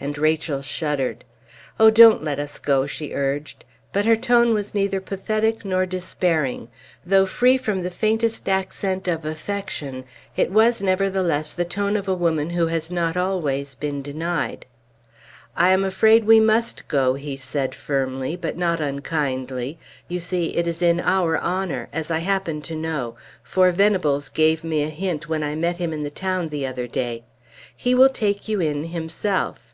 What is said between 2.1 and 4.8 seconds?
let us go!" she urged; but her tone was